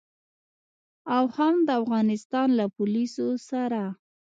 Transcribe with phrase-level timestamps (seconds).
[1.15, 3.81] او هم د افغانستان له پوليسو سره.